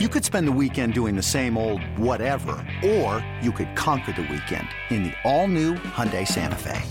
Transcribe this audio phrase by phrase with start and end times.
[0.00, 4.22] You could spend the weekend doing the same old whatever, or you could conquer the
[4.22, 6.82] weekend in the all-new Hyundai Santa Fe.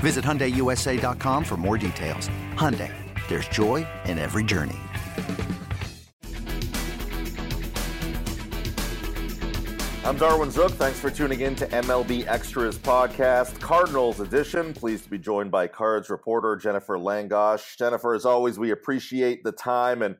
[0.00, 2.28] Visit HyundaiUSA.com for more details.
[2.52, 2.92] Hyundai,
[3.28, 4.76] there's joy in every journey.
[10.04, 10.72] I'm Darwin Zook.
[10.72, 14.74] Thanks for tuning in to MLB Extras podcast, Cardinals edition.
[14.74, 17.78] Pleased to be joined by Cards reporter Jennifer Langosh.
[17.78, 20.16] Jennifer, as always, we appreciate the time and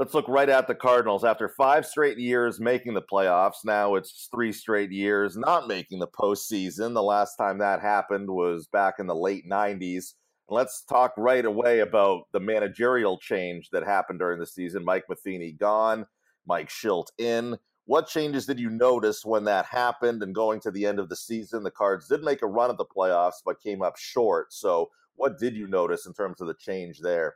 [0.00, 1.24] let's look right at the Cardinals.
[1.24, 6.08] After five straight years making the playoffs, now it's three straight years not making the
[6.08, 6.94] postseason.
[6.94, 10.14] The last time that happened was back in the late 90s.
[10.48, 14.86] Let's talk right away about the managerial change that happened during the season.
[14.86, 16.06] Mike Matheny gone,
[16.46, 17.58] Mike Shildt in.
[17.84, 20.22] What changes did you notice when that happened?
[20.22, 22.78] And going to the end of the season, the Cards did make a run at
[22.78, 24.54] the playoffs, but came up short.
[24.54, 27.34] So, what did you notice in terms of the change there?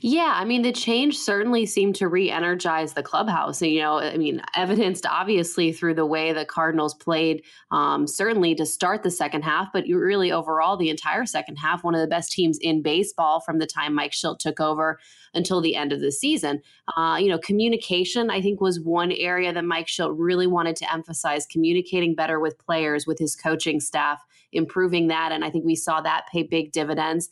[0.00, 3.60] Yeah, I mean, the change certainly seemed to re energize the clubhouse.
[3.60, 8.66] You know, I mean, evidenced obviously through the way the Cardinals played, um, certainly to
[8.66, 12.32] start the second half, but really overall the entire second half, one of the best
[12.32, 14.98] teams in baseball from the time Mike Shildt took over
[15.34, 16.62] until the end of the season.
[16.96, 20.92] Uh, you know, communication, I think, was one area that Mike Shildt really wanted to
[20.92, 24.20] emphasize communicating better with players, with his coaching staff,
[24.52, 25.32] improving that.
[25.32, 27.28] And I think we saw that pay big dividends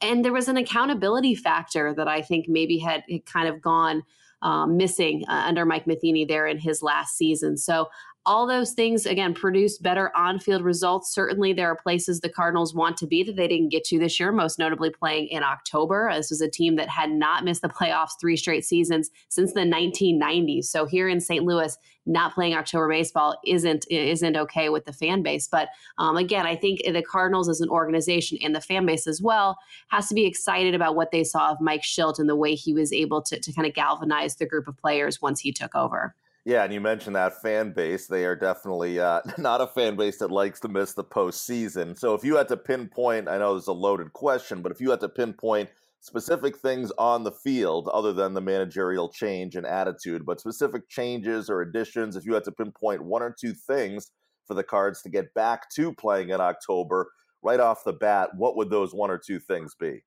[0.00, 4.02] and there was an accountability factor that I think maybe had, kind of gone
[4.42, 7.56] um, missing uh, under Mike Matheny there in his last season.
[7.56, 7.88] So
[8.26, 11.12] all those things again produce better on-field results.
[11.14, 14.20] Certainly there are places the cardinals want to be that they didn't get to this
[14.20, 16.10] year most notably playing in october.
[16.14, 19.60] This was a team that had not missed the playoffs three straight seasons since the
[19.60, 24.92] 1990s so here in st louis not playing october baseball isn't isn't okay with the
[24.92, 25.48] fan base.
[25.48, 29.22] But um, again i think the cardinals as an organization and the fan base as
[29.22, 29.56] well
[29.88, 32.74] has to be excited about what they saw of mike shildt and the way he
[32.74, 36.14] was able to, to kind of galvanize the group of players once he took over
[36.44, 38.06] yeah, and you mentioned that fan base.
[38.06, 41.98] They are definitely uh, not a fan base that likes to miss the postseason.
[41.98, 44.80] So if you had to pinpoint, I know this is a loaded question, but if
[44.80, 45.68] you had to pinpoint
[46.00, 51.50] specific things on the field other than the managerial change and attitude, but specific changes
[51.50, 54.12] or additions, if you had to pinpoint one or two things
[54.46, 57.10] for the Cards to get back to playing in October,
[57.42, 60.02] right off the bat, what would those one or two things be?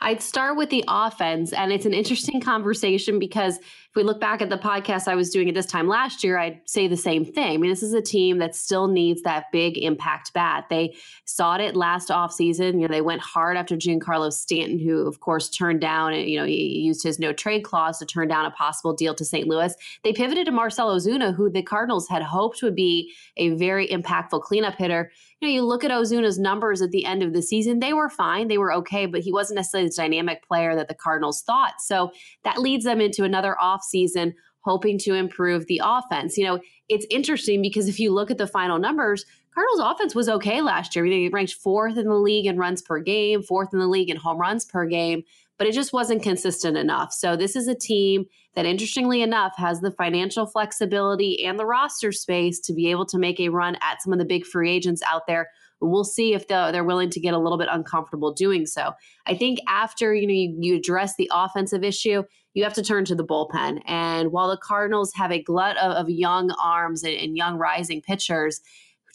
[0.00, 1.52] I'd start with the offense.
[1.52, 5.30] And it's an interesting conversation because if we look back at the podcast I was
[5.30, 7.54] doing at this time last year, I'd say the same thing.
[7.54, 10.66] I mean, this is a team that still needs that big impact bat.
[10.68, 12.74] They sought it last offseason.
[12.74, 16.38] You know, they went hard after Giancarlo Stanton, who, of course, turned down, and you
[16.38, 19.48] know, he used his no trade clause to turn down a possible deal to St.
[19.48, 19.74] Louis.
[20.04, 24.42] They pivoted to Marcell Ozuna, who the Cardinals had hoped would be a very impactful
[24.42, 25.10] cleanup hitter
[25.40, 28.08] you know, you look at Ozuna's numbers at the end of the season, they were
[28.08, 31.74] fine, they were okay, but he wasn't necessarily the dynamic player that the Cardinals thought.
[31.80, 32.10] So
[32.44, 36.36] that leads them into another offseason hoping to improve the offense.
[36.36, 39.24] You know, it's interesting because if you look at the final numbers,
[39.54, 41.08] Cardinals offense was okay last year.
[41.08, 44.16] They ranked fourth in the league in runs per game, fourth in the league in
[44.16, 45.22] home runs per game
[45.58, 47.12] but it just wasn't consistent enough.
[47.12, 52.12] So this is a team that, interestingly enough, has the financial flexibility and the roster
[52.12, 55.02] space to be able to make a run at some of the big free agents
[55.08, 55.48] out there.
[55.80, 58.92] We'll see if they're willing to get a little bit uncomfortable doing so.
[59.26, 62.22] I think after you know you, you address the offensive issue,
[62.54, 63.82] you have to turn to the bullpen.
[63.86, 68.00] And while the Cardinals have a glut of, of young arms and, and young rising
[68.00, 68.62] pitchers,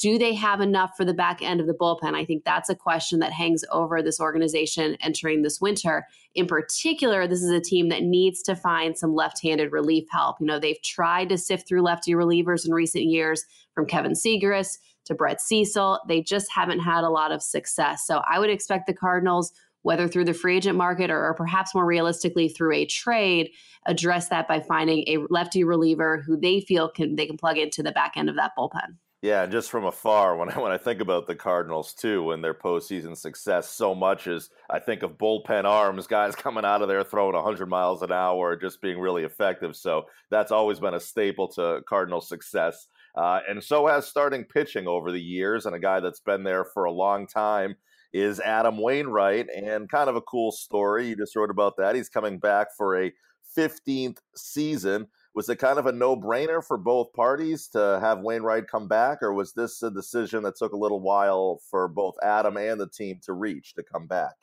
[0.01, 2.15] do they have enough for the back end of the bullpen?
[2.15, 6.07] I think that's a question that hangs over this organization entering this winter.
[6.33, 10.37] In particular, this is a team that needs to find some left handed relief help.
[10.39, 13.45] You know, they've tried to sift through lefty relievers in recent years
[13.75, 15.99] from Kevin Siegrist to Brett Cecil.
[16.07, 18.07] They just haven't had a lot of success.
[18.07, 21.73] So I would expect the Cardinals whether through the free agent market or, or, perhaps
[21.73, 23.49] more realistically through a trade,
[23.87, 27.81] address that by finding a lefty reliever who they feel can they can plug into
[27.81, 28.97] the back end of that bullpen.
[29.21, 32.43] Yeah, and just from afar, when I when I think about the Cardinals too and
[32.43, 36.87] their postseason success, so much as I think of bullpen arms, guys coming out of
[36.87, 39.75] there throwing 100 miles an hour, just being really effective.
[39.75, 44.87] So that's always been a staple to Cardinal success, uh, and so has starting pitching
[44.87, 45.65] over the years.
[45.65, 47.75] And a guy that's been there for a long time
[48.13, 51.09] is Adam Wainwright, and kind of a cool story.
[51.09, 51.95] You just wrote about that.
[51.95, 53.13] He's coming back for a
[53.55, 58.67] 15th season was it kind of a no brainer for both parties to have Wainwright
[58.67, 62.57] come back, or was this a decision that took a little while for both Adam
[62.57, 64.35] and the team to reach to come back?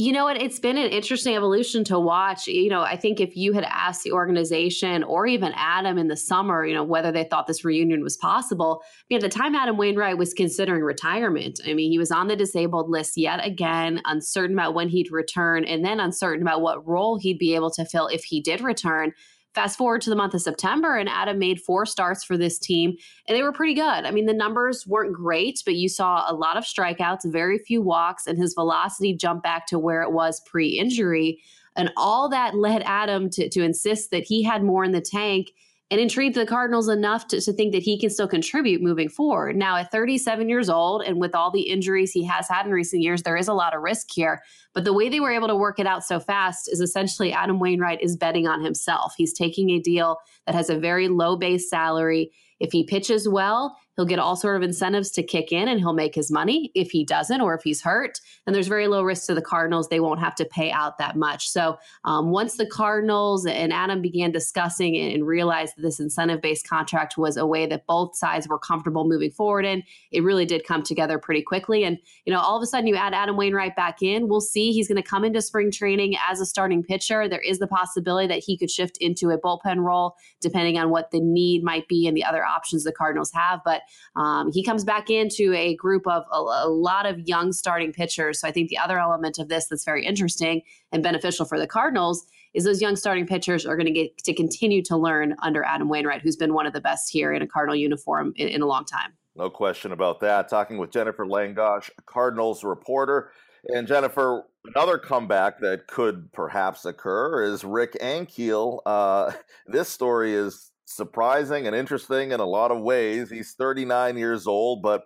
[0.00, 0.40] You know what?
[0.40, 2.46] It's been an interesting evolution to watch.
[2.46, 6.16] You know, I think if you had asked the organization or even Adam in the
[6.16, 9.56] summer, you know, whether they thought this reunion was possible, I mean, at the time
[9.56, 11.58] Adam Wainwright was considering retirement.
[11.66, 15.64] I mean, he was on the disabled list yet again, uncertain about when he'd return,
[15.64, 19.12] and then uncertain about what role he'd be able to fill if he did return.
[19.54, 22.96] Fast forward to the month of September, and Adam made four starts for this team,
[23.26, 23.82] and they were pretty good.
[23.82, 27.82] I mean, the numbers weren't great, but you saw a lot of strikeouts, very few
[27.82, 31.40] walks, and his velocity jumped back to where it was pre injury.
[31.76, 35.52] And all that led Adam to, to insist that he had more in the tank
[35.90, 39.56] and intrigued the Cardinals enough to, to think that he can still contribute moving forward.
[39.56, 43.02] Now, at 37 years old, and with all the injuries he has had in recent
[43.02, 44.42] years, there is a lot of risk here.
[44.78, 47.58] But the way they were able to work it out so fast is essentially Adam
[47.58, 49.12] Wainwright is betting on himself.
[49.16, 52.30] He's taking a deal that has a very low base salary.
[52.60, 55.92] If he pitches well, he'll get all sort of incentives to kick in and he'll
[55.92, 56.70] make his money.
[56.76, 59.88] If he doesn't or if he's hurt, then there's very low risk to the Cardinals.
[59.88, 61.48] They won't have to pay out that much.
[61.48, 66.68] So um, once the Cardinals and Adam began discussing and realized that this incentive based
[66.68, 69.82] contract was a way that both sides were comfortable moving forward in,
[70.12, 71.82] it really did come together pretty quickly.
[71.82, 74.67] And, you know, all of a sudden you add Adam Wainwright back in, we'll see
[74.72, 77.28] he's going to come into spring training as a starting pitcher.
[77.28, 81.10] There is the possibility that he could shift into a bullpen role depending on what
[81.10, 83.60] the need might be and the other options the Cardinals have.
[83.64, 83.82] But
[84.16, 88.40] um, he comes back into a group of a, a lot of young starting pitchers.
[88.40, 90.62] So I think the other element of this that's very interesting
[90.92, 94.34] and beneficial for the Cardinals is those young starting pitchers are going to get to
[94.34, 97.46] continue to learn under Adam Wainwright, who's been one of the best here in a
[97.46, 99.12] Cardinal uniform in, in a long time.
[99.36, 100.48] No question about that.
[100.48, 103.30] Talking with Jennifer Langosh, Cardinals reporter.
[103.68, 104.44] And Jennifer,
[104.74, 108.80] another comeback that could perhaps occur is Rick Ankiel.
[108.86, 109.32] Uh,
[109.66, 113.30] this story is surprising and interesting in a lot of ways.
[113.30, 115.04] He's 39 years old, but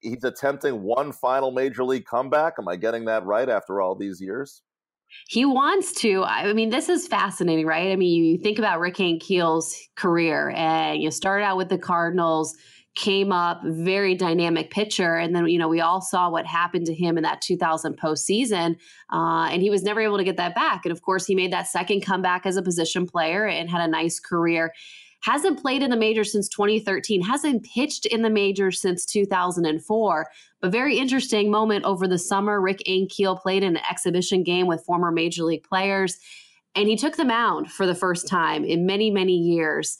[0.00, 2.54] he's attempting one final major league comeback.
[2.58, 4.62] Am I getting that right after all these years?
[5.28, 6.24] He wants to.
[6.24, 7.92] I mean, this is fascinating, right?
[7.92, 12.56] I mean, you think about Rick Ankiel's career, and you started out with the Cardinals
[12.94, 15.16] came up, very dynamic pitcher.
[15.16, 18.76] And then, you know, we all saw what happened to him in that 2000 postseason.
[19.10, 20.82] Uh, and he was never able to get that back.
[20.84, 23.88] And of course, he made that second comeback as a position player and had a
[23.88, 24.72] nice career.
[25.22, 30.26] Hasn't played in the major since 2013, hasn't pitched in the major since 2004.
[30.60, 32.60] But very interesting moment over the summer.
[32.60, 36.18] Rick Ankiel played in an exhibition game with former major league players,
[36.74, 39.98] and he took the mound for the first time in many, many years.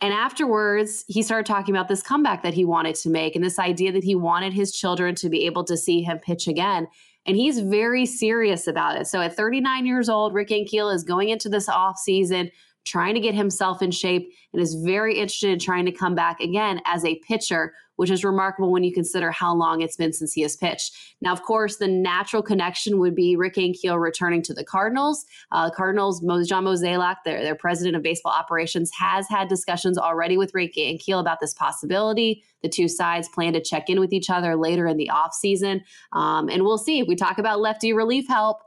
[0.00, 3.58] And afterwards, he started talking about this comeback that he wanted to make and this
[3.58, 6.88] idea that he wanted his children to be able to see him pitch again.
[7.26, 9.06] And he's very serious about it.
[9.06, 12.50] So at 39 years old, Rick Ankiel is going into this off season
[12.84, 16.40] trying to get himself in shape and is very interested in trying to come back
[16.40, 20.32] again as a pitcher, which is remarkable when you consider how long it's been since
[20.32, 20.96] he has pitched.
[21.20, 25.26] Now, of course, the natural connection would be Rick Ankiel returning to the Cardinals.
[25.52, 30.54] Uh, Cardinals, John Mozeliak, their, their president of baseball operations, has had discussions already with
[30.54, 32.42] Rick Ankiel about this possibility.
[32.62, 35.82] The two sides plan to check in with each other later in the offseason.
[36.14, 37.00] Um, and we'll see.
[37.00, 38.62] If we talk about lefty relief help,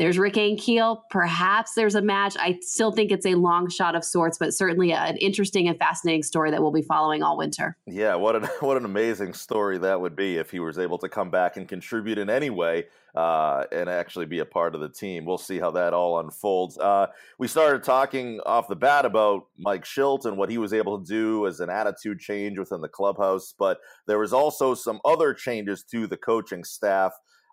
[0.00, 1.02] there's Rick Ankiel.
[1.10, 2.34] Perhaps there's a match.
[2.40, 6.22] I still think it's a long shot of sorts, but certainly an interesting and fascinating
[6.22, 7.76] story that we'll be following all winter.
[7.86, 11.08] Yeah, what an what an amazing story that would be if he was able to
[11.10, 14.88] come back and contribute in any way uh, and actually be a part of the
[14.88, 15.26] team.
[15.26, 16.78] We'll see how that all unfolds.
[16.78, 17.08] Uh,
[17.38, 21.04] we started talking off the bat about Mike Shildt and what he was able to
[21.04, 25.82] do as an attitude change within the clubhouse, but there was also some other changes
[25.90, 27.12] to the coaching staff.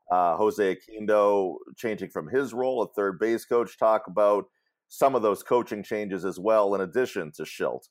[0.10, 3.78] Uh, Jose Oquendo changing from his role at third base coach.
[3.78, 4.46] Talk about
[4.88, 7.90] some of those coaching changes as well, in addition to Shildt.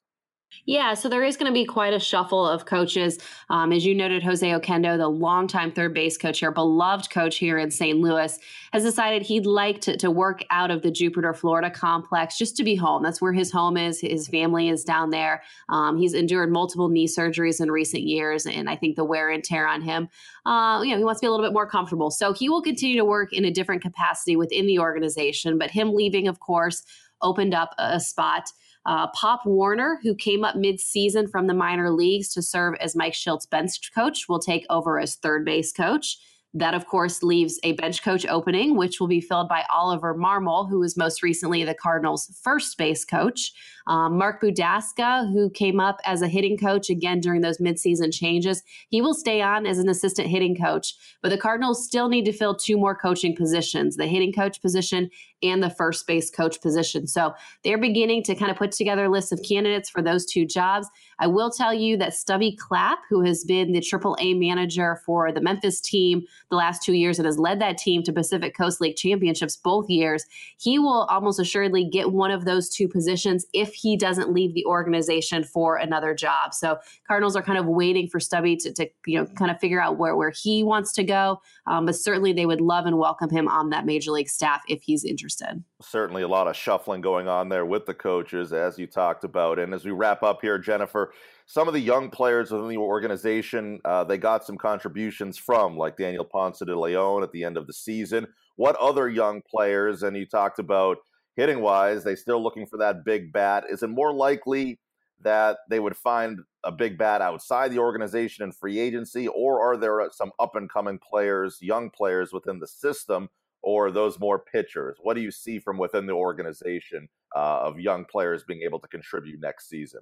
[0.64, 3.18] Yeah, so there is going to be quite a shuffle of coaches.
[3.50, 7.58] Um, as you noted, Jose Oquendo, the longtime third base coach here, beloved coach here
[7.58, 7.98] in St.
[7.98, 8.36] Louis,
[8.72, 12.64] has decided he'd like to, to work out of the Jupiter, Florida complex just to
[12.64, 13.02] be home.
[13.02, 14.00] That's where his home is.
[14.00, 15.42] His family is down there.
[15.68, 19.44] Um, he's endured multiple knee surgeries in recent years, and I think the wear and
[19.44, 20.08] tear on him,
[20.46, 22.10] uh, you know, he wants to be a little bit more comfortable.
[22.10, 25.94] So he will continue to work in a different capacity within the organization, but him
[25.94, 26.82] leaving, of course,
[27.22, 28.50] opened up a spot
[28.86, 33.12] uh, Pop Warner, who came up mid-season from the minor leagues to serve as Mike
[33.12, 36.18] Shildt's bench coach, will take over as third base coach.
[36.54, 40.70] That, of course, leaves a bench coach opening, which will be filled by Oliver Marmol,
[40.70, 43.52] who was most recently the Cardinals' first base coach.
[43.86, 48.62] Um, Mark Budaska, who came up as a hitting coach again during those midseason changes,
[48.88, 50.94] he will stay on as an assistant hitting coach.
[51.20, 55.10] But the Cardinals still need to fill two more coaching positions the hitting coach position
[55.42, 57.06] and the first base coach position.
[57.06, 60.46] So they're beginning to kind of put together a list of candidates for those two
[60.46, 60.88] jobs.
[61.18, 65.40] I will tell you that Stubby Clapp, who has been the AAA manager for the
[65.40, 68.96] Memphis team the last two years and has led that team to Pacific Coast League
[68.96, 70.24] championships both years,
[70.56, 74.64] he will almost assuredly get one of those two positions if he doesn't leave the
[74.64, 76.54] organization for another job.
[76.54, 79.80] So Cardinals are kind of waiting for Stubby to, to you know kind of figure
[79.80, 81.40] out where, where he wants to go.
[81.66, 84.82] Um, but certainly they would love and welcome him on that major league staff if
[84.82, 85.64] he's interested interested.
[85.82, 89.58] Certainly a lot of shuffling going on there with the coaches, as you talked about.
[89.58, 91.12] And as we wrap up here, Jennifer,
[91.46, 95.96] some of the young players within the organization, uh, they got some contributions from, like
[95.96, 98.26] Daniel Ponce de Leon at the end of the season.
[98.54, 100.98] What other young players, and you talked about
[101.34, 103.64] hitting wise, they still looking for that big bat.
[103.68, 104.78] Is it more likely
[105.22, 109.76] that they would find a big bat outside the organization in free agency, or are
[109.76, 113.28] there some up and coming players, young players within the system,
[113.62, 114.96] or those more pitchers?
[115.00, 118.88] What do you see from within the organization uh, of young players being able to
[118.88, 120.00] contribute next season?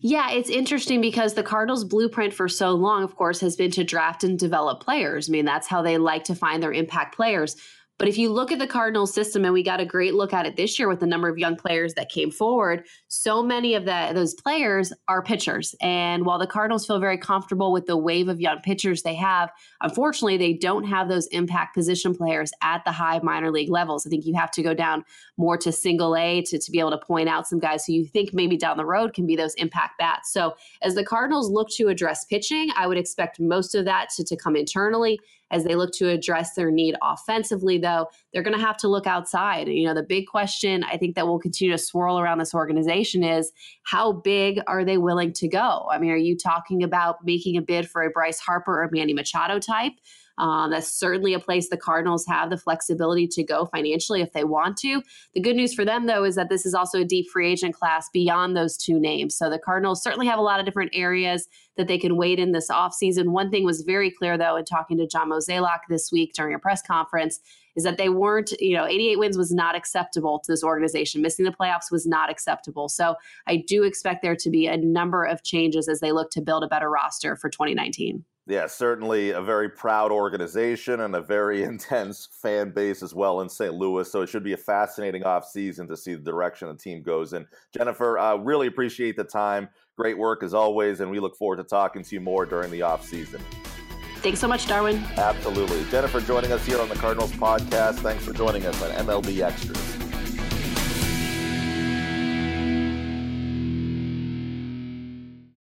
[0.00, 3.84] Yeah, it's interesting because the Cardinals' blueprint for so long, of course, has been to
[3.84, 5.28] draft and develop players.
[5.28, 7.56] I mean, that's how they like to find their impact players.
[7.98, 10.44] But if you look at the Cardinals system, and we got a great look at
[10.44, 13.86] it this year with the number of young players that came forward, so many of
[13.86, 15.74] the, those players are pitchers.
[15.80, 19.50] And while the Cardinals feel very comfortable with the wave of young pitchers they have,
[19.80, 24.06] unfortunately, they don't have those impact position players at the high minor league levels.
[24.06, 25.02] I think you have to go down
[25.38, 28.04] more to single A to, to be able to point out some guys who you
[28.04, 30.32] think maybe down the road can be those impact bats.
[30.32, 34.24] So as the Cardinals look to address pitching, I would expect most of that to,
[34.24, 35.18] to come internally
[35.50, 39.06] as they look to address their need offensively, though, they're going to have to look
[39.06, 39.66] outside.
[39.66, 43.24] You know, the big question I think that will continue to swirl around this organization
[43.24, 43.50] is
[43.84, 45.86] how big are they willing to go?
[45.90, 49.14] I mean, are you talking about making a bid for a Bryce Harper or Manny
[49.14, 49.94] Machado type?
[50.36, 54.44] Um, that's certainly a place the Cardinals have the flexibility to go financially if they
[54.44, 55.00] want to.
[55.32, 57.74] The good news for them, though, is that this is also a deep free agent
[57.74, 59.34] class beyond those two names.
[59.34, 62.52] So the Cardinals certainly have a lot of different areas that they can wait in
[62.52, 63.30] this offseason.
[63.30, 66.58] One thing was very clear, though, in talking to John Mozeliak this week during a
[66.58, 67.40] press conference,
[67.76, 71.22] is that they weren't, you know, 88 wins was not acceptable to this organization.
[71.22, 72.88] Missing the playoffs was not acceptable.
[72.88, 73.16] So
[73.46, 76.64] I do expect there to be a number of changes as they look to build
[76.64, 78.24] a better roster for 2019.
[78.48, 83.48] Yeah, certainly a very proud organization and a very intense fan base as well in
[83.48, 83.74] St.
[83.74, 84.10] Louis.
[84.10, 87.46] So it should be a fascinating offseason to see the direction the team goes in.
[87.76, 89.68] Jennifer, uh, really appreciate the time.
[89.96, 92.80] Great work as always, and we look forward to talking to you more during the
[92.80, 93.40] offseason.
[94.26, 95.04] Thanks so much, Darwin.
[95.16, 95.84] Absolutely.
[95.84, 98.00] Jennifer joining us here on the Cardinals podcast.
[98.00, 99.78] Thanks for joining us on MLB Extras.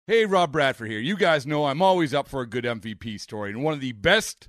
[0.06, 1.00] Hey, Rob Bradford here.
[1.00, 3.92] You guys know I'm always up for a good MVP story, and one of the
[3.92, 4.48] best